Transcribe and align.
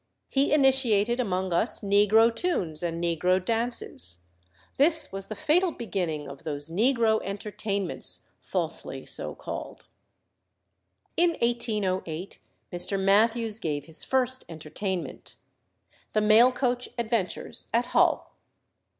He 0.29 0.51
initiated 0.51 1.19
among 1.19 1.53
us 1.53 1.81
negro 1.81 2.35
tunes 2.35 2.81
and 2.81 3.03
negro 3.03 3.37
dances. 3.39 4.17
This 4.79 5.11
was 5.11 5.27
the 5.27 5.35
fatal 5.35 5.71
beginning 5.71 6.27
of 6.27 6.43
those 6.43 6.69
"negro 6.69 7.21
entertainments," 7.23 8.25
falsely 8.39 9.05
so 9.05 9.35
called. 9.35 9.85
In 11.17 11.37
1808 11.39 12.39
Mr. 12.73 12.99
Mathews 12.99 13.59
gave 13.59 13.85
his 13.85 14.03
first 14.03 14.43
entertainment, 14.49 15.35
"The 16.13 16.21
Mail 16.21 16.51
coach 16.51 16.89
Adventures," 16.97 17.67
at 17.71 17.85
Hull. 17.93 18.33